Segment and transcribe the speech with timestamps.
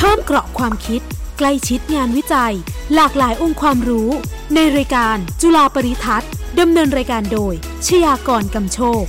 [0.00, 1.00] เพิ่มเกราะความคิด
[1.38, 2.54] ใกล้ชิดงานวิจัย
[2.94, 4.10] หลากหลายองค์ความรู้
[4.54, 6.30] ในรายการจุฬาปริทัศน์
[6.60, 7.54] ดำเนินรายการโดย
[7.86, 9.04] ชยากรกำโชค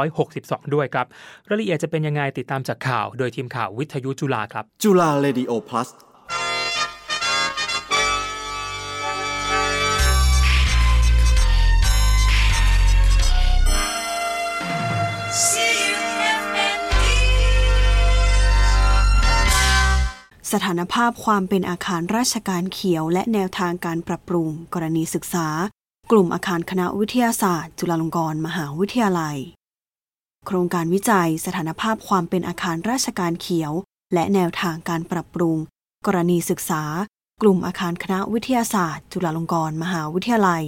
[0.02, 1.08] 2562 ด้วยครับ
[1.50, 5.92] รายละเอียดจะเป็นยังไงติดตามจากข่าว โดยทีมข่าววิทยุจุฬาครับจุฬาเรดิโอ plus ส
[20.66, 25.48] ถานภาพความเป็นอาคารราชการเขียว และแนวทางการปรับปรุง กรณีศึกษา
[26.12, 29.38] กลุ่มอาคารคณะวิทยาศาสตร์ จุฬาลงกรณ์มหาวิทยาลัย
[30.46, 33.74] โครงการวิจัย สถานภาพความเป็นอาคารราชการเขียว
[34.14, 35.58] และแนวทางการปรับปรุง
[36.06, 36.84] กรณีศึกษา
[37.42, 40.64] กลุ่มอาคารคณะวิทยาศาสตร์ จุฬาลงกรณ์มหาวิทยาลัย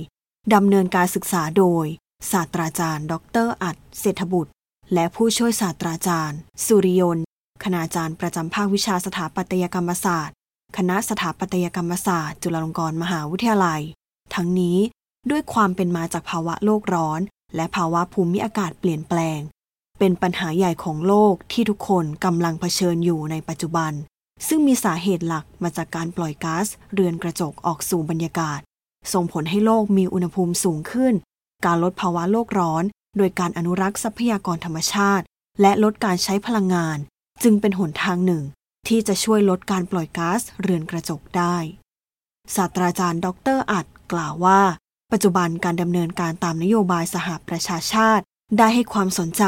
[0.54, 1.86] ดำเนินการศึกษาโดย
[2.32, 3.14] ศาสตราจารย์ ด
[3.46, 4.52] รอัดเศรษฐบุตร
[4.94, 7.20] และผู้ช่วยศาสตราจารย์ สุริยน
[7.66, 10.36] คณาจารย์ประจำภาควิชาสถาปัตยกรรมศาสตร์
[10.78, 13.82] คณะสถาปัตยกรรมศาสตร์ จุฬาลงกรณ์มหาวิทยาลัย
[14.36, 14.78] ทั้งนี้
[15.30, 17.20] ด้วยความเป็นมาจากภาวะโลกร้อน
[17.56, 19.40] และภาวะภูมิอากาศเปลี่ยนแปลง
[20.00, 23.92] เป็นปัญหาใหญ่ของโลกที่ทุกคนกำลังเผชิญอยู่ในปัจจุบัน
[24.48, 28.60] ซึ่งมีสาเหตุหลักมาจากการปล่อยก๊าซเรือนกระจกออกสู่บรรยากาศ
[29.14, 31.14] ส่งผลให้โลกมีอุณหภูมิสูงขึ้น
[31.66, 32.84] การลดภาวะโลกร้อน
[33.18, 35.26] โดยการอนุรักษ์ทรัพยากรธรรมชาติ
[35.62, 37.00] และลดการใช้พลังงาน
[37.44, 38.44] จึงเป็นหนทางหนึ่ง
[38.88, 41.58] ที่จะช่วยลดการปล่อยก๊าซเรือนกระจกได้
[42.56, 44.62] ศาสตราจารย์ ดรอัดกล่าวว่า
[45.12, 48.24] ปัจจุบันการดำเนินการตามนโยบายสหประชาชาติ
[48.58, 49.44] ได้ให้ความสนใจ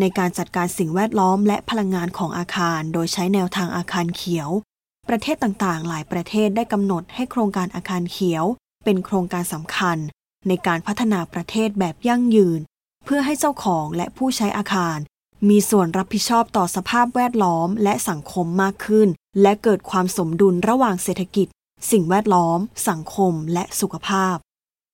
[0.00, 4.50] ในการจัดการสิ่งแวดล้อมและพลังงานของอาคาร โดยใช้แนวทางอาคารเขียว
[5.08, 8.44] ประเทศต่างๆ หลายประเทศได้กำหนดให้โครงการอาคารเขียว
[8.84, 9.98] เป็นโครงการสำคัญ
[10.48, 12.60] ในการพัฒนาประเทศแบบยั่งยืน
[13.04, 14.98] เพื่อให้เจ้าของและผู้ใช้อาคาร
[15.48, 19.08] มีส่วนรับผิดชอบต่อสภาพแวดล้อมและสังคมมากขึ้น
[19.42, 21.46] และเกิดความสมดุลระหว่างเศรษฐกิจ
[21.90, 22.58] สิ่งแวดล้อม
[22.88, 24.36] สังคมและสุขภาพ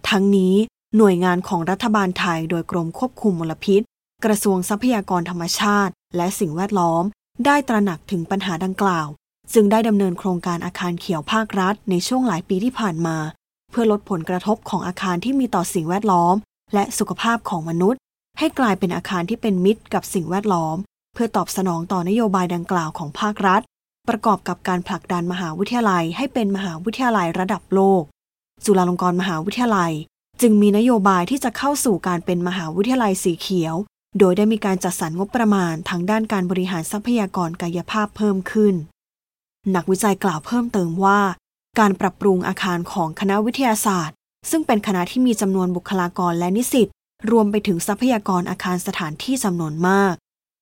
[0.08, 0.54] ทั้งนี้
[0.96, 3.82] หน่วยงานของรัฐบาลไทยโดยกรมควบคุมมลพิษ
[4.24, 7.04] กระทรวงทรัพยากรธรรมชาติ และสิ่งแวดล้อม
[7.46, 9.08] ได้ตระหนักถึงปัญหาดังกล่าว
[9.54, 13.16] จึงได้ดำเนินโครงการอาคารเขียวภาครัฐในช่วงหลายปีที่ผ่านมา
[13.70, 16.34] เพื่อลดผลกระทบของอาคารที่มีต่อสิ่งแวดล้อม
[16.74, 18.00] และสุขภาพของมนุษย์
[18.38, 20.76] ให้กลายเป็นอาคารที่เป็นมิตรกับสิ่งแวดล้อม
[21.14, 23.62] เพื่อตอบสนองต่อนโยบายดังกล่าวของภาครัฐ
[24.08, 28.02] ประกอบกับการผลักดันมหาวิทยาลัยให้เป็นมหาวิทยาลัยระดับโลก
[28.64, 29.92] จุฬาลงกรณ์มหาวิทยาลัย
[30.40, 33.74] จึงมีนโยบายที่จะเข้าสู่การเป็นมหาวิทยาลัยสีเขียว
[34.18, 38.74] โดยได้มีการจัดสรรงบประมาณทางด้านการบริหารทรัพยากรกายภาพเพิ่มขึ้น
[39.74, 41.20] นักวิจัยกล่าวเพิ่มเติมว่า
[41.78, 44.16] การปรับปรุงอาคารของคณะวิทยาศาสตร์
[44.50, 46.88] ซึ่งเป็นคณะที่มีจำนวนบุคลากรและนิสิต
[47.30, 50.14] รวมไปถึงทรัพยากรอาคารสถานที่จำนวนมาก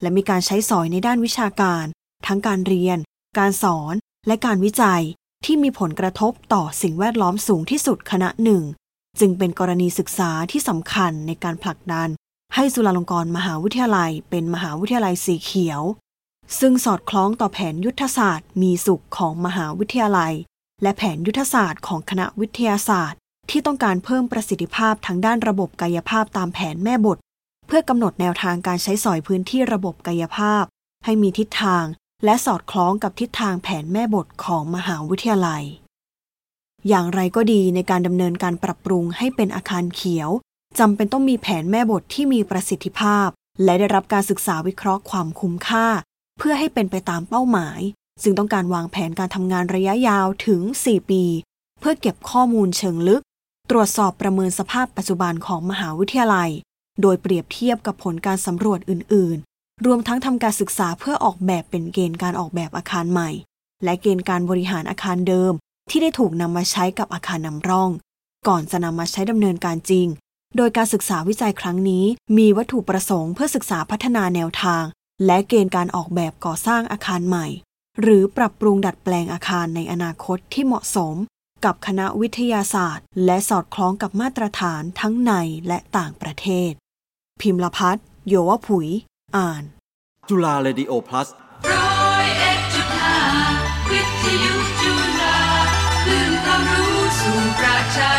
[0.03, 1.85] และมีการใช้สอยในด้านวิชาการ
[2.27, 2.99] ทั้งการเรียน
[3.39, 3.95] การสอน
[4.27, 5.03] และการวิจัย
[5.45, 8.63] ที่มีผลกระทบต่อสิ่งแวดล้อมสูงที่สุดคณะหนึ่ง
[9.21, 12.09] จึงเป็นกรณีศึกษาที่สำคัญในการผลักดัน
[12.55, 15.83] ให้จุฬาลงกรณ์มหาวิทยาลัย เป็นมหาวิทยาลัยสีเขียว
[16.61, 20.35] ซึ่งสอดคล้องต่อแผนยุทธศาสตร์ มีสุขของมหาวิทยาลัย
[20.83, 23.19] และแผนยุทธศาสตร์ของคณะวิทยาศาสตร์
[23.51, 27.19] ที่ต้องการเพิ่มประสิทธิภาพทางด้านระบบกายภาพตามแผนแม่บท
[27.67, 30.65] เพื่อกำหนดแนวทางการใช้สอยพื้นที่ระบบกายภาพ
[31.05, 31.85] ให้มีทิศทาง
[32.25, 35.65] และสอดคล้องกับทิศทางแผนแม่บทของมหาวิทยาลัย
[36.89, 40.31] อย่างไรก็ดีในการดำเนินการปรับปรุงให้เป็นอาคารเขียว
[40.79, 43.29] จำเป็นต้องมีแผนแม่บทที่มีประสิทธิภาพ
[43.65, 45.87] และได้รับการศึกษาวิเคราะห์ความคุ้มค่า
[46.39, 47.81] เพื่อให้เป็นไปตามเป้าหมาย
[48.23, 51.25] ซึ่งต้องการวางแผนการทำงานระยะยาวถึง 4 ปี
[51.81, 53.23] เพื่อเก็บข้อมูลเชิงลึก
[53.71, 56.51] ตรวจสอบประเมินสภาพปัจจุบันของมหาวิทยาลัย
[57.03, 63.31] โดยเปรียบเทียบกับผลการสำรวจอื่น ๆ รวมทั้งทำการศึกษาเพื่อออกแบบเป็นเกณฑ์การออกแบบอาคารใหม่
[63.85, 65.53] และเกณฑ์การบริหารอาคารเดิม
[65.91, 67.91] ที่ได้ถูกนำมาใช้กับอาคารนำร่อง
[68.49, 70.07] ก่อนจะนำมาใช้ดำเนินการจริง
[70.57, 72.05] โดยการศึกษาวิจัยครั้งนี้
[72.39, 74.85] มีวัตถุประสงค์เพื่อศึกษาพัฒนาแนวทาง
[75.27, 77.47] และเกณฑ์การออกแบบก่อสร้างอาคารใหม่
[78.01, 81.15] หรือปรับปรุงดัดแปลงอาคารในอนาคตที่เหมาะสม
[81.65, 85.33] กับคณะวิทยาศาสตร์ และสอดคล้องกับมาตรฐานทั้งใน
[85.69, 86.73] และต่างประเทศ
[87.41, 87.97] พิมพ์ละพัฒ
[88.29, 88.89] โยวผุย
[89.37, 89.63] อ่าน
[90.29, 91.29] จุฬาเรดิโอ plus
[91.73, 93.19] ร้อยเอ็ดจุดห้า
[93.91, 95.39] วิทยุจุฬา
[96.05, 98.13] คลื่นความรู้สู่ประชา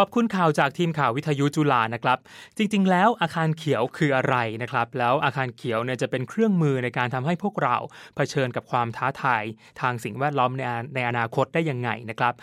[0.00, 2.18] ขอบคุณข่าวจากทีมข่าววิทยุจุฬานะครับ
[2.56, 7.76] จริงๆ แล้วอาคารเขียวคืออะไรนะครับ แล้วอาคารเขียวเนี่ยจะเป็นเครื่องมือในการทำให้พวกเรา
[8.16, 9.42] เผชิญกับความท้าทาย
[9.80, 10.62] ทางสิ่งแวดล้อมใน
[10.94, 12.34] ในอนาคตได้ยังไงนะครับ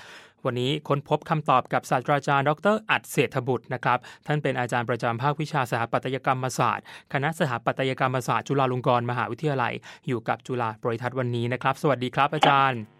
[0.46, 9.74] วันนี้ค้นพบคำตอบกับศาสตราจารย์ ดร อัดเศรษฐบุตรนะครับ ท่านเป็นอาจารย์ประจำภาควิชาสถาปัตยกรรมศาสตร์ คณะสถาปัตยกรรมศาสตร์ จุฬาลงกรณ์มหาวิทยาลัย
[10.08, 12.95] อยู่กับจุฬาบริทัศน์วันนี้นะครับ สวัสดีครับอาจารย์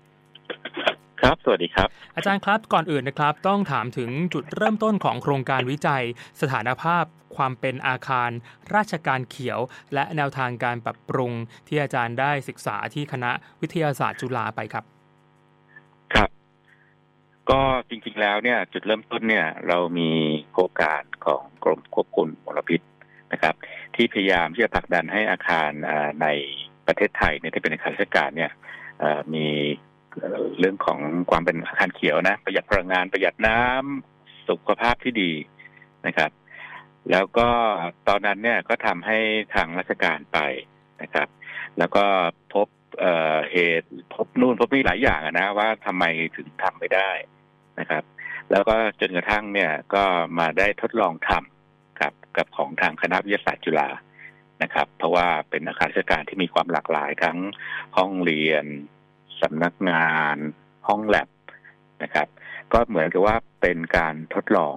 [1.22, 6.04] ครับ สวัสดีครับ อาจารย์ครับ ก่อนอื่นนะครับ ต้องถามถึงจุดเริ่มต้นของโครงการวิจัย
[6.42, 7.04] สถานภาพ
[7.36, 8.30] ความเป็นอาคาร
[8.76, 9.60] ราชการเขียว
[9.94, 11.32] และแนวทางการปรับปรุง
[11.68, 13.32] ที่อาจารย์ได้ศึกษาที่คณะ
[13.62, 14.84] วิทยาศาสตร์จุฬาไปครับ
[16.14, 16.30] ครับ
[17.50, 20.12] ก็จริงๆแล้วเนี่ย จุดเริ่มต้นเนี่ย เรามี
[20.54, 22.82] โครงการของกรมควบคุมมลพิษ
[23.32, 23.56] นะครับ
[23.96, 26.28] ที่พยายามที่จะผลักดันให้อาคารอ่าใน
[26.88, 28.52] ประเทศไทยเนี่ยที่เป็นอาคารราชการเนี่ย
[29.00, 29.48] เอ่อมี
[30.60, 35.32] เรื่องของความเป็นอาคารเขียวนะ ประหยัดพลังงานประหยัดน้ำสุขภาพที่ดี
[36.08, 36.32] นะครับ
[37.12, 37.50] แล้วก็
[38.08, 39.20] ตอนนั้นเนี่ยก็ทำให้
[39.56, 40.40] ทางราชการไป
[41.02, 41.28] นะครับ
[41.78, 42.06] แล้วก็
[42.54, 42.68] พบ
[43.00, 47.10] เอ่อเหตุพบนู่นพบนี่หลายอย่างนะว่าทำไมถึงทำไม่ได้
[47.80, 48.04] นะครับ
[48.52, 50.04] แล้วก็จนกระทั่งเนี่ยก็
[50.40, 53.90] มาได้ทดลองทำกับกับของทางคณะวิทยาศาสตร์จุฬา
[54.64, 57.38] นะครับ เพราะว่าเป็นอาคารราชการที่มีความหลากหลายทั้ง
[57.98, 58.66] ห้องเรียน
[59.42, 60.38] สำนักงาน
[60.88, 61.30] ห้องแลบ
[62.04, 62.28] นะครับ
[62.74, 64.76] ก็เหมือนกับว่าเป็นการทดลอง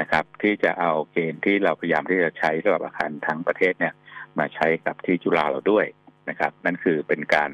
[0.00, 3.94] นะครับ ที่จะเอาเกณฑ์ที่เราพยายามที่จะใช้สำหรับอาคารทั้งประเทศเนี่ย
[4.38, 5.86] มาใช้กับที่จุฬาเราด้วย
[6.28, 7.50] นะครับ นั่นคือเป็นการ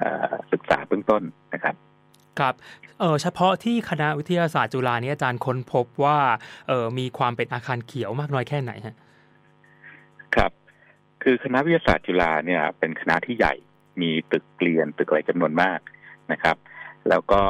[0.00, 1.22] เอ่อศึกษาเบื้องต้น
[1.54, 1.74] นะครับ
[2.40, 2.54] ครับ
[3.00, 6.18] เออเฉพาะที่คณะวิทยาศาสตร์จุฬานี้อาจารย์ค้นพบว่า
[6.68, 8.96] เออมีความเป็นอาคารเขียวมากน้อยแค่ไหนฮะ
[10.36, 10.50] ครับ
[11.22, 13.54] คือคณะวิทยาศาสตร์จุฬาเนี่ย เป็นคณะที่ใหญ่
[14.00, 15.78] มีตึกเรียนตึกอะไรจำนวนมาก
[16.32, 16.56] นะครับ
[17.08, 17.40] แล้วก็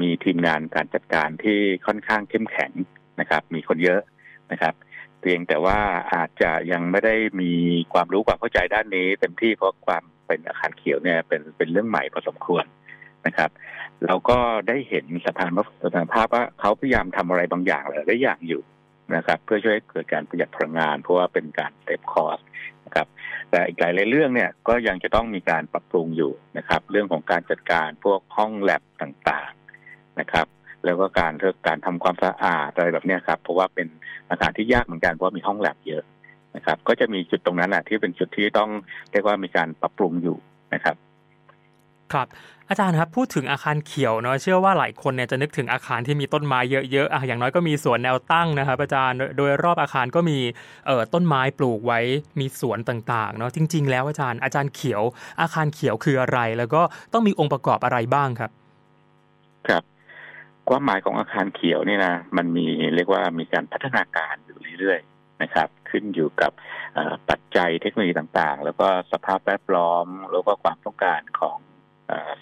[0.00, 2.72] มีทีมงานการจัดการที่ค่อนข้างเข้มแข็ง
[3.20, 4.00] นะครับ มีคนเยอะ
[4.52, 4.74] นะครับ
[5.20, 5.78] เพียงแต่ว่า
[6.14, 7.52] อาจจะยังไม่ได้มี
[7.92, 12.64] ความรู้ความเข้าใจด้านนี้เต็มที่เพราะความเป็นอาคารเขียวเนี่ยเป็นเป็นเรื่องใหม่พอสมควร
[13.26, 13.50] นะครับ
[14.06, 14.38] เราก็
[14.68, 15.50] ได้เห็นสถาน
[15.84, 18.62] สถานภาพว่าเขาพยายามทำอะไรบางอย่างหลายอย่างอยู่
[19.16, 22.40] นะครับเพื่อช่วยให้เกิดการประหยัดพลังงาน เพราะว่าเป็นการเซฟคอส
[22.86, 23.06] นะครับ
[23.50, 30.46] แต่อีกหลายๆเรื่องเนี่ยก็ยังจะต้องมีการปรับปรุงอยู่นะครับ เรื่องของการจัดการพวกห้องแลบต่างๆนะครับ
[30.84, 33.86] แล้วก็การเรื่องการทำความสะอาดอะไรแบบนี้ครับเพราะว่าเป็น
[34.30, 36.02] อาคารที่ยากเหมือนกันเพราะว่ามีห้องแลบเยอะ
[36.56, 38.70] นะครับ ก็จะมีจุดตรงนั้นแหละที่เป็นจุดที่ต้อง
[39.12, 40.36] เรียกว่ามีการปรับปรุงอยู่
[40.74, 40.96] นะครับ
[42.14, 42.26] ครับ
[42.68, 50.38] อาจารย์ครับพูดถึงอาคารเขียวเนาะเชื่อว่าหลายคนเนี่ยจะนึกถึงอาคารที่มีต้นไม้เยอะๆอะอย่างน้อยก็มีสวนแนวตั้งนะครับอาจารย์โดยรอบอาคารก็มี
[50.86, 52.00] เอ่อต้นไม้ปลูกไว้
[52.40, 55.02] มีสวนต่างๆเนาะจริง ๆ แล้วอาจารย์อาจารย์เขียว
[55.40, 58.50] อาคารเขียวคืออะไร แล้วก็ต้องมีองค์ประกอบอะไรบ้างครับ
[59.68, 59.82] ครับ
[60.68, 66.52] ความหมายของอาคารเขียวเนี่ยนะมันมีเรียกว่ามีการพัฒนาการอยู่เรื่อยๆนะครับ ขึ้นอยู่กับ
[67.30, 71.58] ปัจจัยเทคโนโลยีต่างๆ แล้วก็สภาพแวดล้อมแล้วก็ความต้องการของ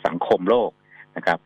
[0.05, 0.71] สังคมโลก
[1.17, 1.39] นะครับ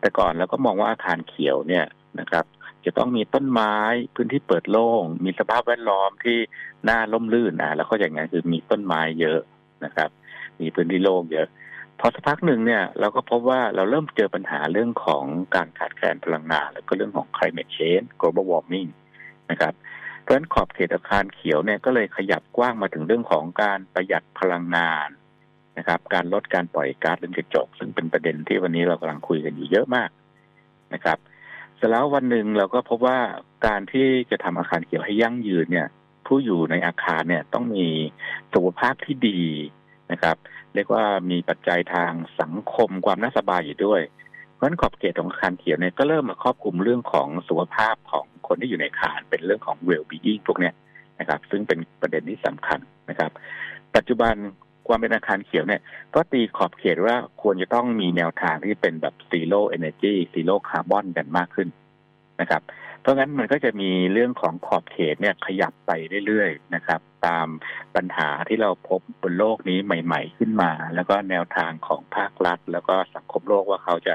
[0.00, 1.84] แต่ก่อนเราก็มองว่าอาคารเขียวเนี่ย
[2.20, 2.44] นะครับ
[2.84, 3.74] จะต้องมีต้นไม้
[4.14, 6.38] พื้นที่เปิดโล่ง มีสภาพแวดล้อมที่
[6.88, 9.40] น่าร่มรื่นนะแล้วก็อย่างนั้นคือมีต้นไม้เยอะ
[9.84, 10.10] นะครับ
[10.60, 11.46] มีพื้นที่โล่งเยอะ
[12.00, 18.90] พอสักพักหนึ่งเนี่ยเราก็พบว่าเราเริ่มเจอปัญหาเรื่องของการขาดแคลนพลังงาน แล้วก็เรื่องของ climate change global warming
[19.50, 19.74] นะครับ
[20.20, 25.08] เพราะฉะนั้นขอบเขตอาคารเขียวเนี่ยก็เลยขยับกว้างมาถึงเรื่องของการประหยัดพลังงาน
[25.78, 30.10] นะครับ การลดการปล่อยก๊าซเรือนกระจก ซึ่งเป็นประเด็นที่วันนี้เรากำลังคุยกันอยู่เยอะมาก
[30.94, 31.18] นะครับ
[31.76, 33.18] เสร็จแล้ววันหนึ่งเราก็พบว่า
[33.66, 35.88] การที่จะทำอาคารเขียวให้ยั่งยืนเนี่ย
[36.26, 37.86] ผู้อยู่ในอาคารเนี่ยต้องมี
[38.52, 39.40] สุขภาพที่ดี
[40.12, 40.36] นะครับ
[40.74, 44.02] เรียกว่ามีปัจจัยทางสังคมความน่าสบายอยู่ด้วย
[44.52, 50.74] เพราะฉะนั้นขอบเขตของอาคารเขียวเนี่ยก็เริ่มมาครอบคลุมเรื่องของสุขภาพของคนที่อยู่ในอาคารเป็นเรื่องของ well being พวกเนี้ย
[51.20, 52.80] นะครับ ซึ่งเป็นประเด็นที่สำคัญ
[53.10, 53.30] นะครับ
[53.96, 54.34] ปัจจุบัน
[54.86, 55.82] ความเป็นอาคารเขียวเนี่ย
[56.14, 61.68] ก็ตีขอบเขตว่าควรจะต้องมีแนวทางที่เป็นแบบ zero energy zero carbon กันมากขึ้น
[62.40, 62.62] นะครับ
[63.00, 65.90] เพราะงั้นมันก็จะมีเรื่องของขอบเขตเนี่ยขยับไป
[66.26, 67.46] เรื่อยๆนะครับ ตาม
[67.96, 74.14] ปัญหาที่เราพบบนโลกนี้ใหม่ ๆ ขึ้นมา แล้วก็แนวทางของภาครัฐ แล้วก็สังคมโลกว่าเขาจะ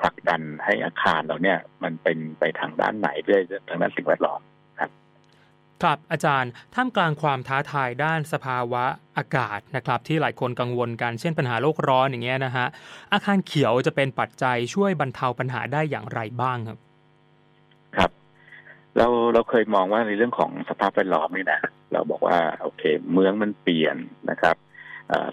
[0.00, 4.40] ผลักดันให้อาคารเราเนี่ย มันเป็นไปทางด้านไหนด้วยทางด้านสิ่งแวดล้อม
[5.82, 8.84] ครับอาจารย์ท่ามกลางความท้าทายด้านสภาวะ
[9.16, 12.66] อากาศนะครับที่หลายคนกังวลกันเช่นปัญหาโลกร้อนอย่างเงี้ยนะฮะ
[13.12, 16.78] อาคารเขียวจะเป็นปัจจัยช่วยบรรเทาปัญหาได้อย่างไรบ้างครับ
[17.96, 18.10] ครับ
[18.96, 21.60] เราเราเคยมองว่าในเรื่องของสภาพแวดล้อมนี่นะ
[21.92, 23.96] เราบอกว่าโอเค เมืองมันเปลี่ยน
[24.30, 24.56] นะครับ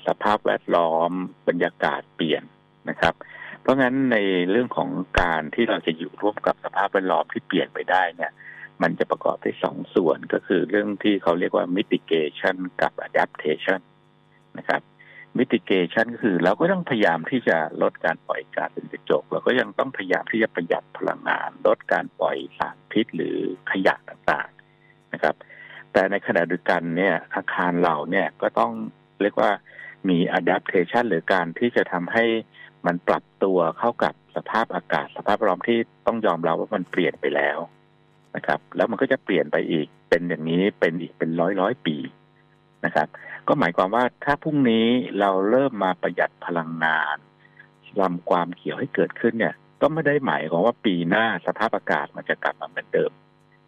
[0.07, 1.11] สภาพแวดล้อม
[1.47, 2.43] บรรยากาศเปลี่ยน
[2.89, 3.13] นะครับ
[3.61, 4.17] เพราะงั้นใน
[4.51, 4.89] เรื่องของ
[5.21, 8.31] การที่เราจะอยู่ร่วมกับสภาพแวดล้อมที่เปลี่ยนไปได้เนี่ย
[8.83, 13.81] มันจะประกอบด้วยสองส่วนก็คือเรื่องที่เขาเรียกว่า mitigation กับ adaptation
[14.57, 14.81] นะครับ
[15.39, 23.37] mitigation ก็คือเราก็ต้องพยายามที่จะลดการปล่อยก๊าซเรือนกระจก เราก็ยังต้องพยายามที่จะประหยัดพลังงาน ลดการปล่อยสารพิษหรือ
[23.71, 25.35] ขยะต่างๆนะครับ
[25.91, 28.71] แต่ในขณะเดียวกันเนี่ยอาคารเราเนี่ยก็ต้อง
[29.21, 29.51] เรียกว่า
[30.09, 32.25] มี adaptation หรือการที่จะทำให้
[32.85, 37.59] มันปรับตัวเข้ากับสภาพอากาศ สภาพแวดล้อมที่ต้องยอมรับว่ามันเปลี่ยนไปแล้ว
[38.35, 41.95] นะครับ แล้วมันก็จะเปลี่ยนไปอีก เป็นอย่างนี้เป็นอีกเป็นร้อยร้อยปี
[42.85, 43.07] นะครับ
[43.47, 44.87] ก็หมายความว่าถ้าพรุ่งนี้
[45.19, 47.17] เราเริ่มมาประหยัดพลังงาน
[48.01, 53.11] ลำความเขียวให้เกิดขึ้นเนี่ย ก็ไม่ได้หมายความว่าปีหน้าสภาพอากาศมันจะกลับมาเหมือนเดิม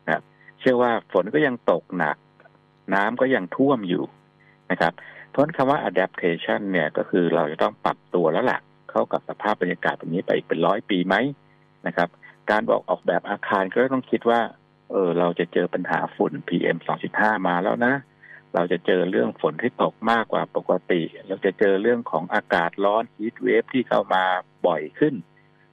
[0.05, 0.23] นะครับ
[0.59, 2.17] เชื่อว่าฝนก็ยังตกหนัก
[2.93, 4.03] น้ำก็ยังท่วมอยู่
[4.71, 4.93] นะครับ
[5.29, 11.15] เพราะคำว่า adaptation เนี่ยก็คือเราจะต้องปรับตัวแล้วล่ะ เข้ากับสภาพบรรยากาศแบบนี้ไปเป็นร้อยปีไหม
[11.87, 12.09] นะครับ
[12.51, 14.41] การบอกออกแบบอาคารก็ต้องคิดว่า
[14.91, 16.77] เออเราจะเจอปัญหาฝุ่น PM
[17.11, 17.93] 2.5 มาแล้วนะ
[18.55, 24.23] เราจะเจอเรื่องฝนที่ตกมากกว่าปกติ เราจะเจอเรื่องของอากาศร้อน heat wave ที่เข้ามา
[24.67, 25.13] บ่อยขึ้น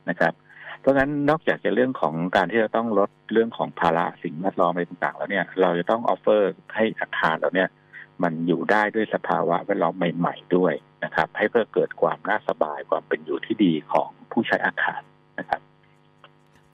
[0.09, 0.33] นะครับ
[0.81, 7.69] เพราะฉะนั้นนอกจากจะเรื่องของการที่เราต้องลดเรื่องของภาระสิ่งแวดล้อมอะไรต่างๆ แล้วเนี่ย เราจะต้องออฟเฟอร์ให้อาคารเราเนี่ย
[8.23, 10.75] มันอยู่ได้ด้วยสภาวะแวดล้อมใหม่ ๆด้วย
[11.05, 15.01] นะครับ ให้เพื่อเกิดความน่าสบายความเป็นอยู่ที่ดีของผู้ใช้อาคาร
[15.39, 15.61] นะครับ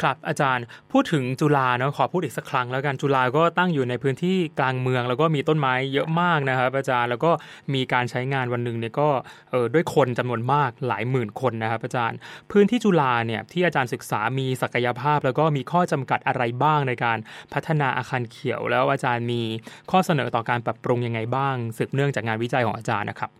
[0.02, 7.30] ครับอาจารย์พูดถึงจุฬาเนาะขอพูดอีกสักครั้งแล้วกันจุฬาก็ตั้งอยู่ในพื้นที่กลางเมือง แล้วก็มีต้นไม้เยอะมากนะครับอาจารย์แล้วก็
[7.74, 9.08] มีการใช้งานวันหนึ่งเนี่ยก็
[9.50, 12.16] เออด้วยคนจำนวนมากหลายหมื่นคนนะครับอาจารย์
[12.52, 17.18] พื้นที่จุฬาเนี่ยที่อาจารย์ศึกษามีศักยภาพ แล้วก็มีข้อจำกัดอะไรบ้างในการ
[17.52, 19.42] พัฒนาอาคารเขียว แล้วอาจารย์มี
[19.90, 23.30] ข้อเสนอต่อการปรับปรุงยังไงบ้าง สืบเนื่องจากงานวิจัยของอาจารย์นะครับ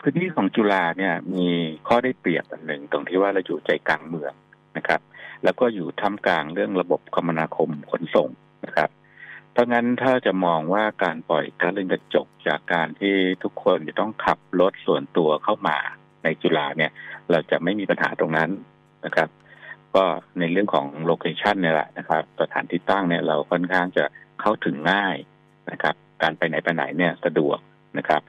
[0.00, 1.48] พื้นที่ของจุฬาเนี่ยมี
[1.88, 4.32] ข้อได้เปรียบอันหนึ่งตรงที่ว่าเราอยู่ใจกลางเมือง
[4.76, 5.00] นะครับ
[5.44, 8.28] แล้วก็อยู่ท่ามกลางเรื่องระบบคมนาคมขนส่ง
[8.64, 8.90] นะครับ
[9.52, 15.76] เพราะงั้นถ้าจะมองว่าการปล่อยก๊าซเรือนกระจกจากการที่ทุกคนจะต้องขับรถส่วนตัวเข้ามา
[16.24, 16.90] ในจุฬาเนี่ย
[17.30, 18.50] เราจะไม่มีปัญหาตรงนั้น
[19.04, 19.28] นะครับ
[19.94, 20.04] ก็
[20.38, 24.04] ในเรื่องของโลเคชันเนี่ยแหละนะครับสถานที่ตั้งเนี่ยเราค่อนข้างจะ
[24.40, 25.16] เข้าถึงง่าย
[25.70, 27.58] นะครับ การไปไหนไปไหนเนี่ยสะดวก
[27.98, 28.22] นะครับ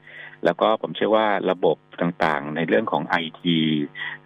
[0.46, 3.58] แล้วก็ผมเชื่อว่าระบบต่างๆ ในเรื่องของไอที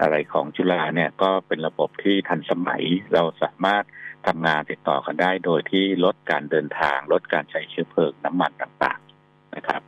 [0.02, 3.84] อะไรของจุฬาเนี่ยก็เป็นระบบที่ทันสมัยเราสามารถ
[4.28, 9.82] ทำงานติดต่อกันได้โดยที่ลดการเดินทาง ลดการใช้เชื้อเพลิงน้ำมันต่างๆนะครับ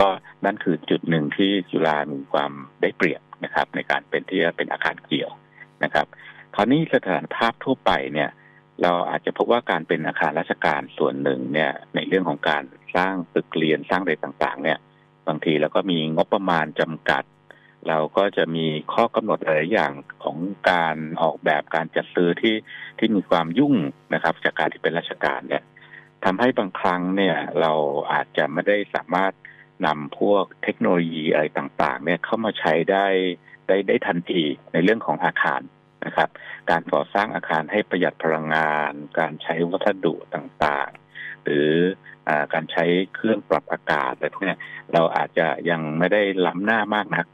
[0.00, 0.08] ก็
[0.44, 5.30] นั่นคือจุดหนึ่งที่จุฬามีความได้เปรียบนะครับ ในการเป็นที่เป็นอาคารเกี่ยว
[5.84, 6.06] นะครับ
[6.54, 8.30] คราวนี้สถานภาพทั่วไปเนี่ย
[8.82, 12.64] เราอาจจะพบว่าการเป็นอาคารราชการส่วนหนึ่งเนี่ยในเรื่องของการ
[12.96, 14.78] สร้างตึกเรียนสร้างอะไรต่างๆ เนี่ย
[15.28, 17.24] บางทีเราก็มีงบประมาณจำกัด
[17.88, 20.36] เราก็จะมีข้อกำหนดหลายอย่างของ
[20.70, 22.56] การออกแบบการจัดซื้อที่
[22.98, 23.74] ที่มีความยุ่ง
[24.14, 25.62] นะครับ จากการที่เป็นราชการเนี่ย
[26.24, 27.72] ทำให้บางครั้งเนี่ยเรา
[28.12, 29.32] อาจจะไม่ได้สามารถ
[29.86, 33.06] นำพวกเทคโนโลยีอะไรต่าง ๆ เนี่ยเข้ามาใช้ได้
[33.68, 35.60] ได้ได้ทันทีในเรื่องของอาคาร
[36.04, 36.28] นะครับ
[36.70, 41.70] การก่อสร้างอาคารให้ประหยัดพลังงาน การใช้วัสดุต่างๆ หรือ
[42.52, 44.56] การใช้เครื่องปรับอากาศอะไรพวกนี้
[44.94, 47.26] เราอาจจะยังไม่ได้ล้ำหน้ามากนัก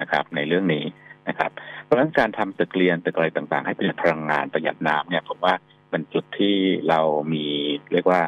[0.00, 0.84] นะครับ ในเรื่องนี้
[1.28, 1.50] นะครับ
[1.82, 5.54] เพราะฉะนั้นการทำตึกเรียนตึกอะไรต่างๆ ให้ประหยัดพลังงานประหยัดน้ำเนี่ยผมว่า
[5.90, 6.56] เป็นจุดที่
[6.88, 7.00] เรา
[7.32, 7.44] มี
[7.92, 8.20] เรียกว่า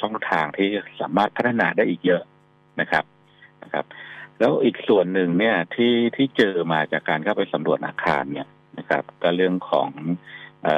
[0.00, 0.68] ช่องทางที่
[1.00, 2.22] สามารถพัฒนาได้อีกเยอะ
[2.80, 3.04] นะครับ
[3.62, 3.84] นะครับ
[4.38, 9.88] แล้วอีกส่วนหนึ่งเนี่ยที่ที่เจอมาจากการเข้าไปสำรวจอาคารเนี่ยนะครับ ก็เรื่องของ
[10.66, 10.68] อ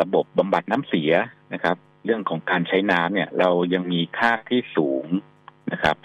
[0.00, 1.12] ระบบบำบัดน้ำเสีย
[1.54, 5.06] นะครับ เรื่องของการใช้น้ำเนี่ย เรายังมีค่าที่สูง
[5.72, 5.96] นะครับ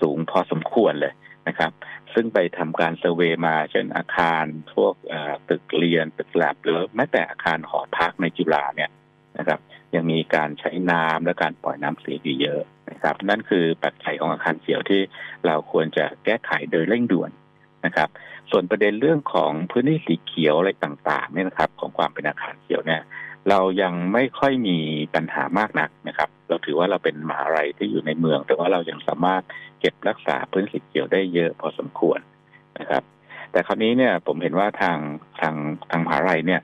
[0.00, 1.12] สูงพอสมควรเลย
[1.48, 1.72] นะครับ
[2.14, 4.94] ซึ่งไปทำการเซอร์เวยมาเช่นอาคารพวก
[5.48, 8.90] ตึกเรียนตึกแลบหรือแม้แต่อาคารหอพักในจุฬาเนี่ย
[9.38, 9.60] นะครับ
[9.94, 15.00] ยังมีการใช้น้ำและการปล่อยน้ำเสียอยู่เยอะนะครับ นั่นคือปัจจัยของอาคารเขียวที่
[15.46, 17.30] เราควรจะแก้ไขโดยเร่งด่วน
[17.86, 18.08] นะครับ
[18.50, 23.02] ส่วนประเด็นเรื่องของพื้นที่สีเขียวอะไรต่างๆเนี่ยนะครับ ของความเป็นอาคารเขียวเนี่ย
[23.48, 24.78] เรายังไม่ค่อยมี
[25.14, 29.42] ปัญหามากนักนะครับ เราถือว่าเราเป็นมหาลัยที่อยู่ในเมือง แต่ว่าเรายังสามารถ
[29.80, 32.20] เก็บรักษาพื้นสีเขียวได้เยอะพอสมควร
[32.78, 33.02] นะครับ
[33.52, 34.98] แต่คราวนี้เนี่ยผมเห็นว่าทาง
[35.40, 35.54] ทาง
[35.90, 36.60] ทางมหาลัยเนี่ย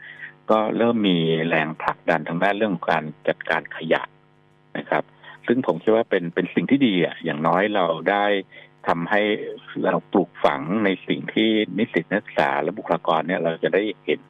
[0.51, 1.19] ก็เริ่มมี
[1.49, 4.03] แรงผลักดันทางด้านเรื่องการจัดการขยะ
[4.79, 5.05] นะครับ
[5.47, 8.25] ซึ่งผมคิดว่าเป็นเป็นสิ่งที่ดีอะอย่างน้อยเราได้
[8.89, 9.21] ทำให้
[9.85, 14.21] เราปลูกฝังในสิ่งที่นิสิตนักศึกษาและบุคลากรเนี่ยเราจะได้เห็น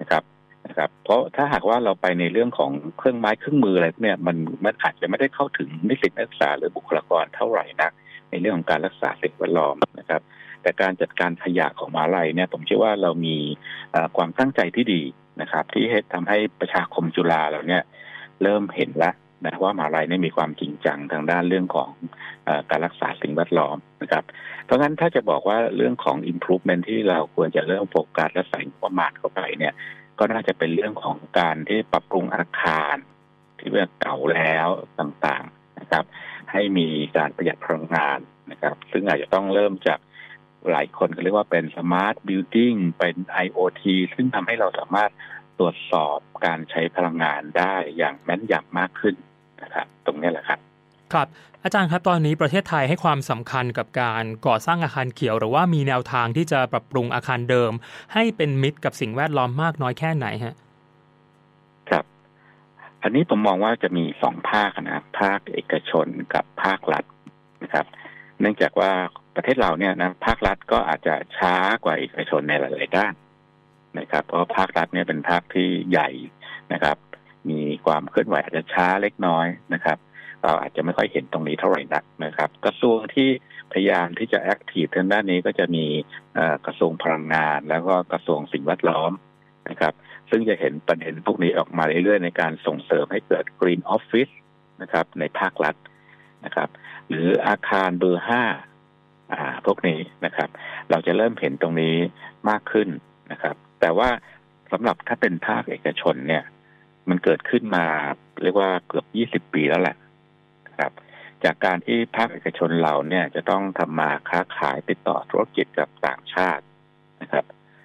[0.00, 0.22] นะครับ
[0.70, 7.92] นะครับเพราะถ้าหากว่าเราไปในเรื่องของเครื่องไม้เครื่องมืออะไรพวกเนี่ยมันมันอาจจะไม่ได้เข้าถึงนิสิตนักศึกษาหรือบุคลากรเท่าไหร่นัก
[8.30, 10.22] ในเรื่องของการรักษาสิ่งแวดล้อมนะครับ
[10.62, 13.36] แต่การจัดการขยะของมหาลัยเนี่ยผมเชื่อว่าเรามี
[14.16, 15.02] ความตั้งใจที่ดี
[15.40, 17.82] นะครับ ที่ให้ทำให้ประชาคมจุฬาเราเนี่ย
[18.42, 19.14] เริ่มเห็นแล้ว
[19.46, 21.90] นะว่ามหาลัยเนี่ยมีความจริงจังทางด้านเรื่องของ
[22.46, 24.24] อการรักษาสิ่งแวดล้อมนะครับ
[24.64, 29.74] เพราะงั้นถ้าจะบอกว่าเรื่องของ improvement ที่เราควรจะเริ่มโฟกัสและใส่งบประมาณเข้าไปเนี่ย
[30.20, 32.96] ก็น่าจะเป็นเรื่องของการที่ปรับปรุงอาคาร
[33.58, 34.68] ที่ว่าเก่าแล้ว
[35.00, 36.04] ต่างๆนะครับ
[36.52, 38.18] ให้มีการประหยัดพลังงาน
[38.50, 39.98] นะครับ ซึ่งอาจจะต้องเริ่มจาก
[40.70, 43.82] หลายคนก็เรียกว่าเป็น smart building เป็น IoT
[44.14, 45.10] ซึ่งทำให้เราสามารถ
[45.58, 49.14] ตรวจสอบการใช้พลังงานได้อย่างแม่นยำมากขึ้น
[49.62, 50.60] นะครับ ตรงนี้แหละครับ
[51.14, 51.26] ครับ
[51.64, 57.72] อาจารย์ครับตอนนี้ประเทศไทยให้ความสำคัญกับการก่อสร้างอาคารเขียว หรือว่ามีแนวทางที่จะปรับปรุงอาคารเดิม
[58.14, 60.54] ให้เป็นมิตรกับสิ่งแวดล้อมมากน้อยแค่ไหนฮะ
[61.90, 62.04] ครับ
[63.02, 67.04] อันนี้ผมมองว่าจะมีสองภาคนะภาคเอกชนกับภาครัฐ
[67.62, 67.86] นะครับ
[68.40, 68.90] เนื่องจากว่า
[69.36, 73.14] ประเทศเราเนี่ยนะภาครัฐก็อาจจะช้ากว่าเอกชนในหลาย ๆ ด้าน
[73.98, 76.08] นะครับ เพราะภาครัฐเนี่ยเป็นภาคที่ใหญ่
[76.72, 76.96] นะครับ
[77.50, 79.98] มีความเคลื่อนไหวอาจจะช้าเล็กน้อยนะครับ
[80.44, 83.28] เราอาจจะไม่ค่อยเห็นตรงนี้เท่าไหร่นักนะครับ กระทรวงที่
[83.72, 85.86] พยายามที่จะแอคทีฟทางด้านนี้ก็จะมี
[86.66, 89.12] กระทรวงพลังงาน แล้วก็กระทรวงสิ่งแวดล้อม
[89.70, 89.94] นะครับ
[90.30, 94.32] ซึ่งจะเห็นประเด็นพวกนี้ออกมาเรื่อยๆ ในการส่งเสริมให้เกิด Green Office
[94.82, 95.74] นะครับ ในภาครัฐ
[96.44, 96.68] นะครับ
[97.08, 98.42] หรืออาคารเบอร์ห้า
[99.32, 100.48] อ่าพวกนี้นะครับ
[100.90, 101.96] เราจะเริ่มเห็นตรงนี้
[102.50, 102.88] มากขึ้น
[103.32, 104.08] นะครับ แต่ว่า
[104.72, 106.44] สำหรับถ้าเป็นภาคเอกชนเนี่ย
[107.08, 107.84] มันเกิดขึ้นมา
[108.42, 109.96] เรียกว่าเกือบ 20 ปีแล้วแหละ
[110.80, 110.98] นะครับ
[111.44, 116.64] จากการที่ภาคเอกชนเราเนี่ยจะต้องทำมาค้าขายติดต่อธุรกิจกับต่างชาติ
[117.22, 117.44] นะครับ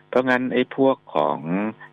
[0.09, 1.39] เพราะงั้นไอ้พวกของ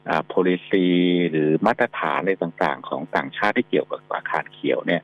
[0.09, 0.87] อ่า policy
[1.31, 5.03] หรือมาตรฐานอะไรต่างๆ ของต่างชาติที่เกี่ยวกับอาคารเขียวเนี่ย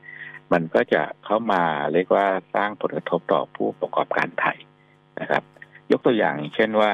[0.53, 4.57] มันก็จะเข้ามาเรียกว่าสร้างผลกระทบต่อผู้ประกอบการไทย
[5.19, 5.43] นะครับ
[5.91, 6.91] ยกตัวอย่างเช่นว่า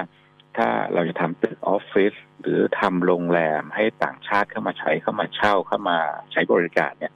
[0.57, 5.97] ถ้าเราจะทำตึกออฟฟิศหรือทำโรงแรมให้ต่างชาติเข้ามาใช้เข้ามาเช่าเข้ามา
[6.31, 7.13] ใช้บริการเนี่ย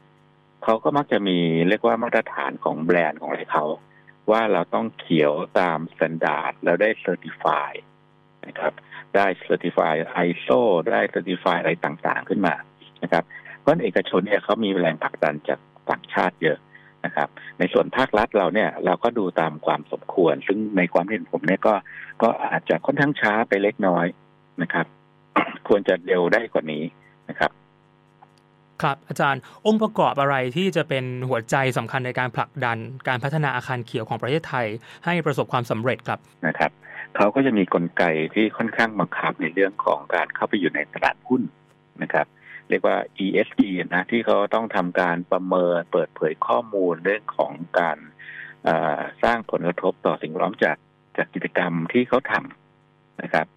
[0.64, 1.38] เขาก็มักจะมี
[1.70, 3.66] เรียกว่ามาตรฐานของแบรนด์ของอะไรเขา
[4.32, 7.72] ว่าเราต้องเขียวตาม standard แล้วได้ certify
[8.48, 8.74] นะครับ
[9.16, 10.48] ได้เซอร์ติฟายไอโซ
[10.92, 12.56] ได้เซอร์ติฟายอะไรต่างๆขึ้นมา
[13.04, 13.24] นะครับ
[13.60, 16.58] เพราะเอกชนเนี่ยเขามีแรงผลักดันจากต่างชาติเยอะ
[17.06, 21.74] นะครับ ในส่วนภาครัฐเราเนี่ยเราก็ดูตามความสมควร ซึ่งในความเห็นผมเนี่ยก็
[22.22, 24.06] ก็อาจจะค่อนข้างช้าไปเล็กน้อย
[24.62, 24.86] นะครับ
[25.68, 26.84] ควรจะเร็วได้กว่านี้
[27.30, 27.52] นะครับ
[28.84, 34.68] ครับอาจารย์องค์ประกอบอะไรที่จะเป็นหัวใจสำคัญในการผลักดัน การพัฒนาอาคารเขียวของประเทศไทย
[35.06, 36.72] ให้ประสบความสำเร็จครับนะครับ
[37.16, 41.42] เขาก็จะมีกลไกที่ค่อนข้างบังคับในเรื่องของการเข้าไปอยู่ในตลาดหุ้น
[42.02, 42.28] นะครับ
[42.70, 43.62] เรียกว่า ESG
[43.94, 47.98] นะที่เขาต้องทำการประเมินเปิดเผยข้อมูลเรื่องของการ
[49.24, 50.78] สร้างผลกระทบต่อสิ่งแวดล้อมจาก
[51.18, 53.48] จากกิจกรรมที่เขาทำนะครับ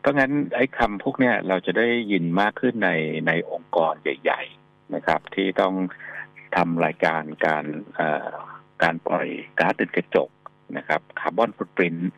[0.00, 2.90] เพราะงั้นไอ้คำพวกเนี้ยเราจะได้ยินมากขึ้นใน
[3.26, 4.42] ในองค์กรใหญ่
[4.94, 5.74] นะครับ ที่ต้อง
[6.56, 7.64] ทำรายการการ
[8.82, 9.26] การปล่อย
[9.58, 10.30] ก๊าซเรือนกระจก
[10.76, 12.12] นะครับ carbon footprint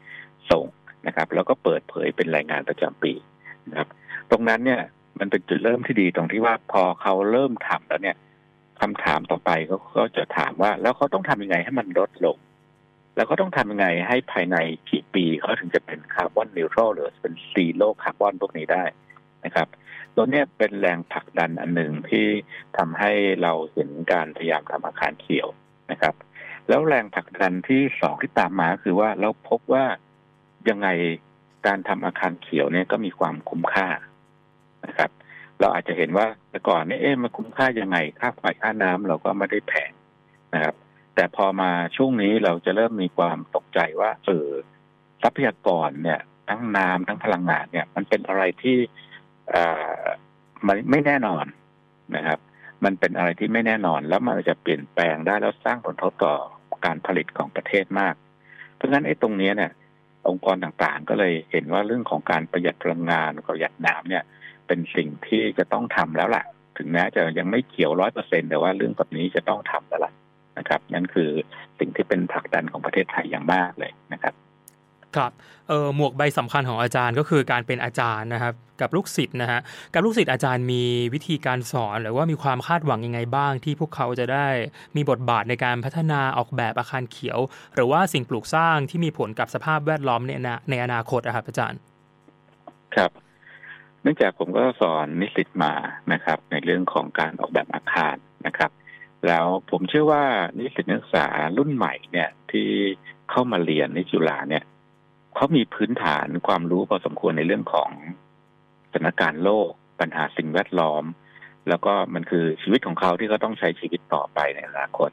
[0.50, 0.66] ส่ง
[1.06, 3.12] นะครับ แล้วก็เปิดเผยเป็นรายงานประจำปี
[3.68, 3.88] นะครับ
[4.30, 4.80] ตรงนั้นเนี่ย
[5.18, 8.16] มันเป็นจุดเริ่มที่ดีตรงที่ว่าพอเขาเริ่มทำแล้วเนี่ย
[8.80, 12.36] คำถามต่อไปเขาก็จะถามว่าแล้วเขาต้องทำยังไงให้มันลดลง
[13.16, 14.56] แล้วก็ต้องทำยังไงให้ภายใน
[14.90, 18.84] กี่ปีเขาถึงจะเป็น carbon neutral หรือเป็น zero carbon พวกนี้ได้
[19.44, 19.68] นะครับ
[20.14, 22.26] ตัวนี้เป็นแรงผลักดันอันหนึ่งที่
[22.76, 25.48] ทำให้เราเห็นการพยายามทำอาคารเขียว
[25.90, 26.14] นะครับ
[26.68, 29.84] แล้วแรงผลักดันที่สองที่ตามมาคือว่าเราพบว่า
[30.68, 30.88] ยังไง
[31.66, 33.88] การทำอาคารเขียวเนี่ยก็มีความคุ้มค่า
[34.86, 35.10] นะครับ
[35.60, 39.90] เราอาจจะเห็นว่าแต่ก่อนเนี่ยเอ๊ะมันคุ้มค่ายังไงค่าไฟค่าน้ำเราก็ไม่ได้แพง
[40.54, 40.74] นะครับ
[41.14, 44.48] แต่พอมาช่วงนี้เราจะเริ่มมีความตกใจว่าเออ
[45.22, 48.76] ทรัพยากรเนี่ย ทั้งน้ำทั้งพลังงานเนี่ย มันเป็นอะไรที่
[50.66, 51.44] มันไม่แน่นอน
[52.16, 52.38] นะครับ
[52.84, 56.34] มันเป็นอะไรที่ไม่แน่นอน แล้วมันจะเปลี่ยนแปลงได้แล้วสร้างผลกระทบต่อ
[56.86, 58.14] การผลิตของประเทศมาก
[58.76, 59.72] เพราะฉะนั้นไอ้ตรงนี้เนี่ย
[60.28, 64.24] องค์กรต่างๆ ก็เลยเห็นว่าเรื่องของการประหยัดพลังงานประหยัดน้ำเนี่ย
[64.66, 66.44] เป็นสิ่งที่จะต้องทำแล้วล่ะ
[66.78, 70.12] ถึงแม้จะยังไม่เขียวร้อยเปอร์เซ็นแต่ว่าเรื่องแบบนี้จะต้องทำแล้วล่ะ
[70.58, 71.30] นะครับ นั่นคือ
[71.78, 74.34] สิ่งที่เป็นผลักดันของประเทศไทยอย่างมากเลยนะครับ
[75.16, 75.32] ครับ
[75.68, 79.60] เออหมวกใบสำคัญของอาจารย์ก็คือการเป็นอาจารย์นะครับกับลูกศิษย์นะฮะ
[79.94, 80.82] กับลูกศิษย์อาจารย์มี
[81.14, 84.46] วิธีการสอนหรือว่ามีความคาดหวังยังไงบ้าง ที่พวกเขาจะได้
[84.96, 87.38] มีบทบาทในการพัฒนาออกแบบอาคารเขียว
[87.74, 90.32] หรือว่าสิ่งปลูกสร้างที่มีผลกับสภาพแวดล้อมใน
[90.70, 91.78] ในอนาคตนะครับอาจารย์
[92.96, 93.10] ครับ
[94.02, 95.74] เนื่องจากผมก็สอนนิสิตมา
[96.12, 98.70] นะครับ ในเรื่องของการออกแบบอาคารนะครับ
[99.26, 100.24] แล้วผมเชื่อว่า
[100.58, 101.26] นิสิตนักศึกษา
[101.58, 102.68] รุ่นใหม่เนี่ยที่
[103.30, 104.64] เข้ามาเรียนในจุฬาเนี่ย
[105.34, 107.90] เขามีพื้นฐานความรู้พอสมควรในเรื่องของ
[108.92, 111.04] สถานการณ์โลก ปัญหาสิ่งแวดล้อม
[111.68, 115.10] แล้วก็มันคือชีวิตของเขาที่เขาต้องใช้ชีวิตต่อไปในอนาคต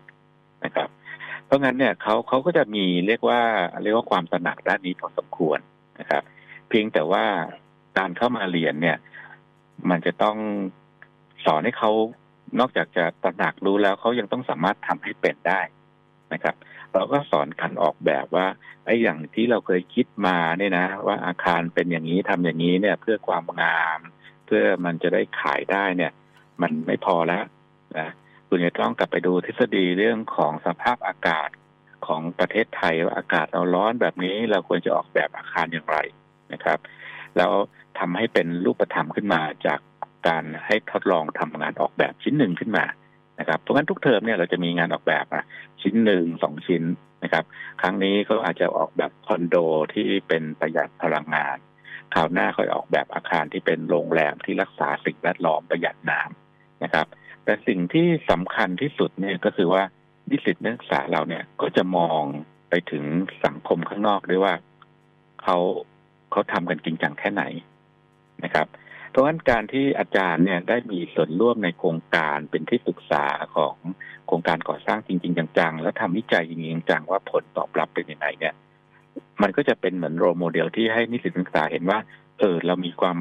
[0.66, 0.90] นะครับ
[1.46, 3.42] เพราะงั้นเนี่ยเขาเขาก็จะมีเรียกว่า
[3.84, 5.60] เรียกว่าความตระหนักด้านนี้พอสมควร
[6.00, 6.24] นะครับ
[6.70, 7.26] เพียงแต่ว่า
[7.98, 8.98] การเข้ามาเรียนเนี่ย
[9.90, 10.38] มันจะต้อง
[11.46, 11.92] สอนให้เขา
[12.60, 15.62] นอกจากจะตระหนักรู้แล้วเขายังต้องสามารถทำให้เป็นได้
[16.34, 16.56] นะครับ
[16.98, 18.48] เราก็สอนการออกแบบว่า
[18.86, 24.00] ไอ้อย่างที่เราเคยคิดมาเนี่ยนะ ว่าอาคารเป็นอย่างนี้ทำอย่างนี้เนี่ย เพื่อความงาม
[24.46, 26.12] เพื่อมันจะได้ขายได้เนี่ย
[26.62, 27.44] มันไม่พอแล้ว
[27.98, 28.10] นะ
[28.48, 31.50] คุณจะต้องกลับไปดูทฤษฎีเรื่องของสภาพอากาศ
[32.06, 35.98] ของประเทศไทยว่าอากาศเราร้อนแบบนี้เราควรจะออกแบบอาคารอย่างไร
[36.54, 36.80] นะครับ
[37.38, 37.52] แล้ว
[38.00, 39.80] ทำให้เป็นรูปธรรมขึ้นมาจาก
[40.28, 42.86] การให้ทดลองทำงานออกแบบชิ้นหนึ่งขึ้นมา
[43.40, 45.44] นะครับเพราะงั้นทุกเทอมเนี่ยเราจะมีงานออกแบบอะ
[45.82, 46.84] ชิ้นหนึ่งสองชิ้น
[47.24, 47.44] นะครับ
[47.82, 49.56] ครั้งนี้ก็อาจจะออกแบบคอนโด
[49.94, 51.58] ที่เป็นประหยัดพลังงาน
[52.14, 57.08] คราวหน้าค่อยออกแบบอาคารที่เป็นโรงแรมที่รักษาสิ่งแวดล้อมประหยัดน้ำนะครับ
[57.44, 59.84] แต่สิ่งที่สำคัญที่สุดเนี่ยก็คือว่า
[60.30, 62.22] นิสิตนักศึกษาเราเนี่ยก็จะมอง
[62.70, 63.04] ไปถึง
[63.46, 64.54] สังคมข้างนอกด้วยว่า
[65.44, 65.58] เขา
[66.32, 67.44] เขาทำกันจริงจังแค่ไหน
[68.44, 68.68] นะครับ
[69.18, 73.26] ราะฉะนั้นการที่อาจารย์เนี่ยได้มีส่วนร่วมในโครงการเป็นที่ปรึกษา
[73.56, 73.76] ของ
[74.28, 78.54] โครงการก่อสร้างจริง ๆ จังๆ แล้วทำวิจัยจริงๆจังๆว่าผลตอบรับเป็นยังไงเนี่ย
[79.42, 82.00] มันก็จะเป็นเหมือนโรโมเดลที่ให้นิสิตนักศึกษาเห็นว่า
[82.40, 83.18] เออ เรามีความ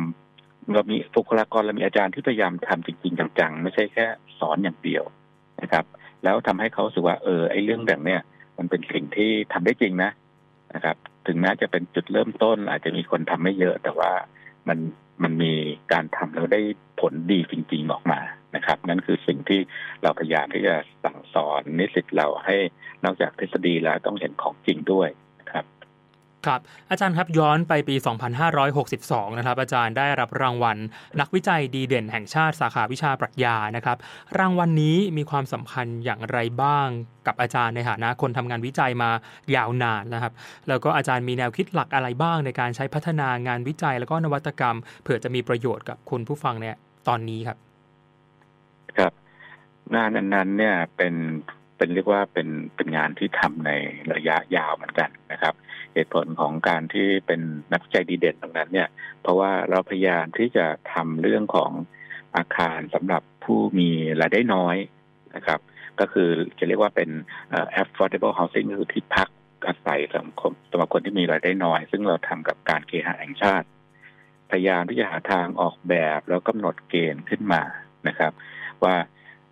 [0.74, 4.06] เรามีบุคลากรเรามีอาจารย์ที่พยายามทำจริง ๆ จังๆ ไม่ใช่แค่
[4.38, 5.04] สอนอย่างเดียว
[5.62, 5.84] นะครับ
[6.24, 8.20] แล้วทำให้เขาสึกว่าเออไอ้เรื่องแบบเนี้ย
[8.58, 10.10] มันเป็นสิ่งที่ทำได้จริงนะ
[10.74, 14.12] นะครับ ถึงแม้จะเป็นจุดเริ่มต้นอาจจะมีคนทำไม่เยอะ แต่ว่า
[14.68, 14.78] มัน
[15.22, 15.52] มันมี
[15.92, 16.60] การทำแล้วได้
[17.00, 18.20] ผลดีจริงๆออกมา
[18.56, 19.60] นะครับ นั่นคือสิ่งที่
[20.02, 20.74] เราพยายามที่จะ
[21.04, 22.56] สั่งสอนนิสิตเราให้
[23.04, 25.08] นอกจากทฤษฎีแล้วต้องเห็นของจริงด้วย
[26.46, 27.96] ครับอาจารย์ครับย้อนไปปี
[28.66, 30.76] 2562 นะครับ อาจารย์ได้รับรางวัล
[31.20, 33.96] นักวิจัยดีเด่นแห่งชาติสาขาวิชาปรัชญานะครับ
[34.38, 36.88] รางวัลนนี้มีความสำคัญอย่างไรบ้าง
[37.26, 39.10] กับอาจารย์ในฐานะคนทำงานวิจัยมา
[39.56, 40.32] ยาวนานนะครับ
[40.68, 46.76] แล้วก็อาจารย์มีแนวคิดหลักอะไรบ้างในการใช้พัฒนางานวิจัยแล้วก็นวัตกรรม เผื่อจะมีประโยชน์กับคุณผู้ฟังเนี่ย
[47.08, 47.58] ตอนนี้ครับ
[48.98, 49.12] ครับ
[49.94, 51.14] งานนั้นเนี่ยเป็น
[51.76, 53.70] เป็นเรียกว่าเป็นเป็นงานที่ทำใน
[54.14, 55.54] ระยะยาวเหมือนกันนะครับ
[55.96, 57.40] เหตุผลของการที่เป็น
[57.72, 58.88] นักวิจัยดีเด่นตรงนั้นเนี่ย
[59.22, 61.70] เพราะว่าเราพยายามที่จะทำเรื่องของ
[62.36, 64.76] อาคารสำหรับผู้มีรายได้น้อย
[65.36, 65.60] นะครับ
[66.00, 66.28] ก็คือ
[66.58, 67.10] จะเรียกว่าเป็น
[67.80, 69.28] affordable housing คือที่พัก
[69.66, 73.66] อาศัยสำหรับคนสำหรับคนที่มีรายได้น้อย ซึ่งเราทำกับการเคหะแห่งชาติ
[74.50, 77.62] พยายามที่จะหาทางออกแบบแล้วกำหนดเกณฑ์ขึ้นมา
[78.08, 78.32] นะครับ
[78.84, 78.94] ว่า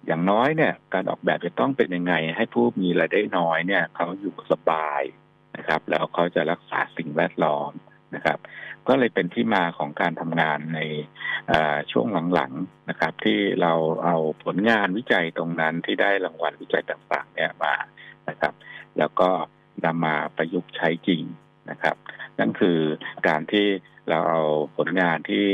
[0.06, 5.02] อย่างน้อยเนี่ย การออกแบบจะต้องเป็นยังไง ให้ผู้มีรายได้น้อยเนี่ย เขาอยู่สบาย
[5.56, 7.70] นะครับ แล้วเขาจะรักษาสิ่งแวดล้อม
[8.14, 8.38] นะครับ
[8.88, 10.80] ก็เลยเป็นที่มาของการทำงานใน
[11.92, 13.72] ช่วงหลังๆนะครับ ที่เรา
[14.04, 17.74] เอาผลงานวิจัยตรงนั้นที่ได้รางวัลวิจัยต่างๆ เนี่ยมา
[18.28, 18.54] นะครับ
[18.98, 19.28] แล้วก็
[19.84, 21.22] นำมาประยุกต์ใช้จริง
[21.70, 21.96] นะครับ
[22.38, 22.78] นั่นคือ
[23.28, 23.66] การที่
[24.08, 24.42] เราเอา
[24.76, 25.44] ผลงานที่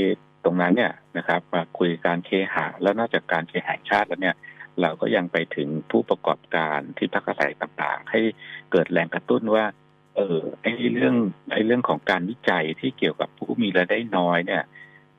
[0.44, 4.36] ตรงนั้นเนี่ยนะครับมาคุยการเคหะแล้วนอกจากการเคหะชาติแล้วเนี่ย
[4.80, 8.20] เราก็ยังไปถึงผู้ประกอบการที่พักอาศัยต่างๆ ให้
[8.72, 9.64] เกิดแรงกระตุ้นว่า
[10.20, 11.14] เออไอ้เรื่อง
[11.52, 14.62] ไอ้เรื่องของการวิจัยที่เกี่ยวกับผู้มีรายได้น้อยเนี่ย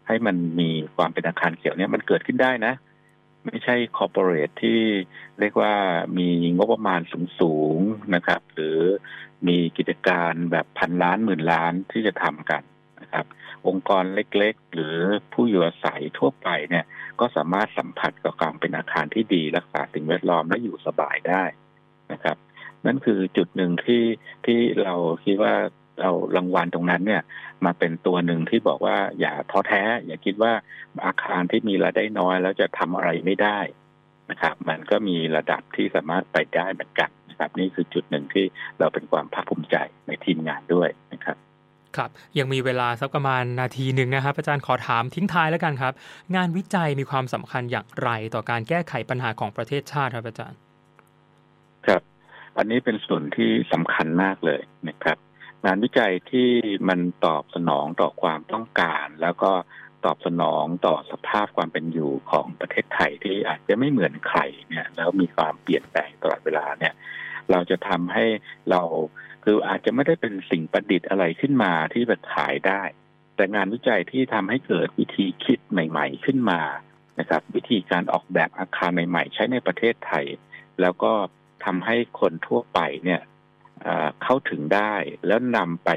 [0.08, 2.74] ให้มันมีความเป็นอาคารเขียวเนี่ยมันเกิดขึ้นได้นะ
[3.46, 4.80] ไม่ใช่คอร์ปอเรทที่
[5.40, 5.74] เรียกว่า
[6.18, 7.02] มีงบประมาณ
[7.40, 8.78] สูงๆนะครับ หรือ
[9.48, 12.64] มีกิจการแบบพันล้านหมื่นล้านที่จะทำกัน
[13.02, 13.26] นะครับ
[13.68, 14.96] องค์กรเล็กๆ หรือ
[15.34, 16.86] ผู้อยู่อาศัยทั่วไปเนี่ย
[17.20, 21.44] ก็สามารถสัมผัสกับความเป็นอาคารที่ดีรักษาสิ่งแวดล้อมและอยู่สบายได้
[22.12, 22.38] นะครับ
[22.86, 24.04] นั่นคือจุดหนึ่งที่
[24.46, 25.54] ที่เราคิดว่า
[26.02, 27.22] เอารางวัลตรงนั้นเนี่ย
[27.66, 30.54] มาเป็นตัวหนึ่งที่บอกว่าอย่าท้อแท้ อย่าคิดว่า
[31.06, 33.60] อาคารที่มีรายได้น้อย แล้วจะทำอะไรไม่ได้
[34.32, 38.46] นะครับ มันก็มีระดับที่สามารถไปได้เหมือนกันนะครับ นี่คือจุดหนึ่งที่
[38.80, 39.76] เราเป็นความภาคภูมิใจ
[40.08, 41.38] ในทีมงานด้วยนะครับ
[41.98, 45.94] ครับยังมีเวลาสักประมาณนาทีหนึ่งนะครับอาจารย์ขอถามทิ้งท้ายแล้วกันครับ
[46.36, 50.58] งานวิจัยมีความสำคัญอย่างไรต่อการแก้ไขปัญหาของประเทศชาติครับอาจารย์
[51.88, 52.02] ครับ
[52.58, 55.18] อันนี้เป็นส่วนที่สำคัญมากเลยนะครับ
[55.66, 56.50] งานวิจัยที่
[56.90, 59.52] มันตอบสนองต่อความต้องการ แล้วก็
[60.06, 66.94] ตอบสนองต่อสภาพความเป็นอยู่ของประเทศไทยที่อาจจะไม่เหมือนใครเนี่ย แล้วมีความเปลี่ยนแปลงตลอดเวลาเนี่ย
[67.52, 68.26] เราจะทำให้
[68.70, 68.82] เรา
[69.44, 72.82] คืออาจจะไม่ได้เป็นสิ่งประดิษฐ์อะไรขึ้นมาที่แบบขายได้
[73.36, 76.62] แต่งานวิจัยที่ทำให้เกิดวิธีคิดใหม่ ๆ ขึ้นมา
[77.20, 80.26] นะครับ วิธีการออกแบบอาคารใหม่ ๆ ใช้ในประเทศไทย
[80.82, 81.12] แล้วก็
[81.66, 83.22] ทำให้คนทั่วไปเนี่ย
[84.24, 84.94] เข้าถึงได้
[85.28, 85.90] แล้วนำไป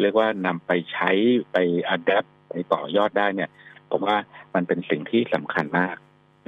[0.00, 1.10] เรียกว่านำไปใช้
[1.52, 1.56] ไป
[1.88, 3.50] อัดแอปไปต่อยอดได้เนี่ย
[3.90, 4.18] ผมว่า
[4.54, 5.96] มันเป็นสิ่งที่สำคัญมาก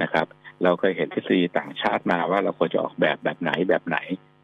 [0.01, 0.27] นะครับ
[0.63, 3.97] เราเคยเห็นทฤษฎีต่างชาติมาว่าเราควรจะออกแบบแบบไหนแบบไหน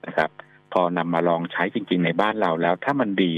[0.05, 0.29] นะครับ
[0.73, 3.33] พอนำมาลองใช้จริง ๆ ในบ้านเราแล้ว ถ้ามันดี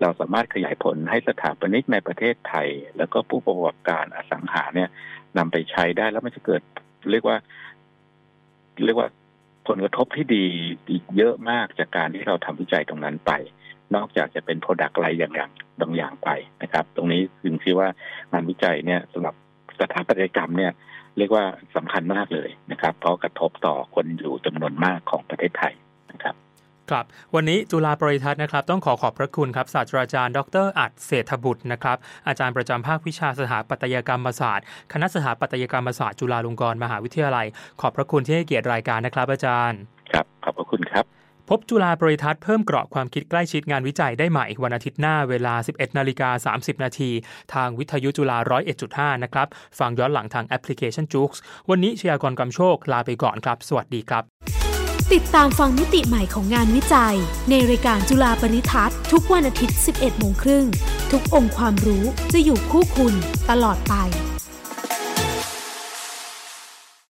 [0.00, 4.88] เราสามารถขยายผลให้สถาปนิกในประเทศไทย แล้วก็ผู้ประกอบการอสังหาเนี่ย
[5.38, 6.62] นำไปใช้ได้แล้วมันจะเกิด
[7.10, 7.36] เรียกว่า
[8.84, 9.08] เรียกว่า
[9.68, 10.44] ผลกระทบที่ดี
[10.90, 13.32] อีกเยอะมากจากการที่เราทำวิจัยตรงนั้นไป
[13.94, 15.50] นอกจากจะเป็นโปรดักต์อะไรอย่างอย่าง
[15.80, 16.28] บางอย่างไป
[16.62, 17.88] นะครับ ตรงนี้ถึงที่ว่า
[18.32, 19.34] งานวิจัยเนี่ยสำหรับ
[19.80, 20.72] สถาปัตยกรรมเนี่ย
[21.16, 21.44] เรียกว่า
[21.76, 25.74] สำคัญมากเลยนะครับ เพราะกระทบต่อคนอยู่จำนวนมากของประเทศไทย
[26.10, 26.34] นะครับ
[26.90, 31.96] ครับวันนี้จุฬาปริทัศน์นะครับต้องขอขอบพระคุณครับศาสตราจารย์ ดรอัดเศรษฐบุตรนะครับ
[32.28, 37.46] อาจารย์ประจำภาควิชาสถาปัตยกรรมศาสตร์ คณะสถาปัตยกรรมศาสตร์จุฬาลงกรณ์มหาวิทยาลัย
[37.80, 39.78] ขอบพระคุณที่ให้เกียรติรายการนะครับ อาจารย์
[40.12, 41.06] ครับขอบพระคุณครับ
[41.52, 47.10] พบจุฬาปริทัศน์เพิ่มเกราะความคิดใกล้ชิดงานวิจัยได้ใหม่ วันอาทิตย์หน้าเวลา 11นาฬิกา30 นาที
[47.54, 48.38] ทางวิทยุจุฬา
[48.80, 49.48] 101.5 นะครับ
[49.78, 51.30] ฟังย้อนหลังทางแอปพลิเคชันจู๊ก
[51.70, 54.24] วันนี้ชยากรกำโชคลาไปก่อนครับ สวัสดีครับ
[55.16, 57.16] ติดตามฟังมิติใหม่ของงานวิจัย
[57.50, 60.66] ในรายการจุฬาปริทัศน์ทุกวันอาทิตย์ 11 โมงครึ่ง
[61.12, 63.14] ทุกองค์ความรู้จะอยู่คู่คุณ
[63.50, 63.94] ตลอดไป